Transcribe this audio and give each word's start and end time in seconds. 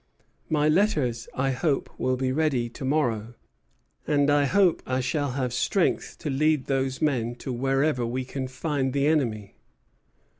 My 0.49 0.67
letters, 0.67 1.27
I 1.35 1.51
hope, 1.51 1.87
will 1.99 2.17
be 2.17 2.31
ready 2.31 2.69
to 2.69 2.83
morrow, 2.83 3.35
and 4.07 4.31
I 4.31 4.45
hope 4.45 4.81
I 4.87 4.99
shall 4.99 5.33
have 5.33 5.53
strength 5.53 6.17
to 6.21 6.31
lead 6.31 6.65
these 6.65 7.03
men 7.03 7.35
to 7.35 7.53
wherever 7.53 8.03
we 8.03 8.25
can 8.25 8.47
find 8.47 8.93
the 8.93 9.05
enemy." 9.05 9.53